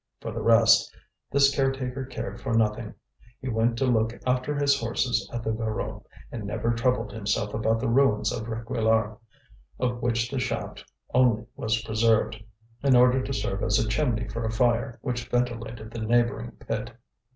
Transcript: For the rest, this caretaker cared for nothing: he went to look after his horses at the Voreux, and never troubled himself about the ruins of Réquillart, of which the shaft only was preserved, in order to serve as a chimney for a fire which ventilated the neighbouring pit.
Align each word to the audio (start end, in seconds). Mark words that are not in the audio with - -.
For 0.19 0.31
the 0.31 0.41
rest, 0.41 0.91
this 1.29 1.53
caretaker 1.55 2.03
cared 2.05 2.41
for 2.41 2.55
nothing: 2.55 2.95
he 3.39 3.49
went 3.49 3.77
to 3.77 3.85
look 3.85 4.19
after 4.25 4.55
his 4.55 4.79
horses 4.79 5.29
at 5.31 5.43
the 5.43 5.51
Voreux, 5.51 6.03
and 6.31 6.43
never 6.43 6.73
troubled 6.73 7.11
himself 7.11 7.53
about 7.53 7.79
the 7.79 7.87
ruins 7.87 8.31
of 8.31 8.47
Réquillart, 8.47 9.19
of 9.79 10.01
which 10.01 10.31
the 10.31 10.39
shaft 10.39 10.91
only 11.13 11.45
was 11.55 11.83
preserved, 11.83 12.43
in 12.81 12.95
order 12.95 13.21
to 13.21 13.31
serve 13.31 13.61
as 13.61 13.77
a 13.77 13.87
chimney 13.87 14.27
for 14.27 14.43
a 14.43 14.49
fire 14.51 14.97
which 15.03 15.27
ventilated 15.27 15.91
the 15.91 15.99
neighbouring 16.01 16.53
pit. 16.53 16.93